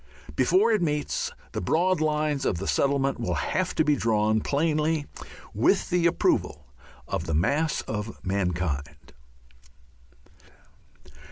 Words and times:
Before 0.35 0.71
it 0.71 0.81
meets, 0.81 1.29
the 1.51 1.61
broad 1.61 2.01
lines 2.01 2.43
of 2.43 2.57
the 2.57 2.65
settlement 2.67 3.19
will 3.19 3.35
have 3.35 3.75
been 3.75 3.95
drawn 3.97 4.39
plainly 4.41 5.05
with 5.53 5.91
the 5.91 6.07
approval 6.07 6.65
of 7.07 7.27
the 7.27 7.35
mass 7.35 7.81
of 7.81 8.17
mankind. 8.25 9.13